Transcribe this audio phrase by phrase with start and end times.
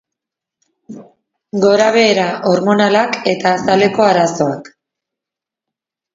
[1.65, 4.73] Gorabehera hormonalak eta azaleko arazoak.